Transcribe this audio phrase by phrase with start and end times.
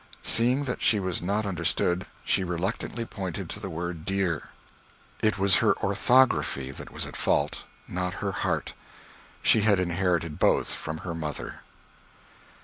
[0.23, 4.49] Seeing that she was not understood, she reluctantly pointed to that word "Deer."
[5.21, 8.73] It was her orthography that was at fault, not her heart.
[9.43, 11.59] She had inherited both from her mother.